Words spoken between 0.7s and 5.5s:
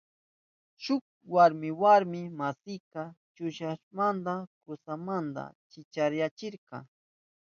Shuk warmi warmi masinta kunashpan kusanmanta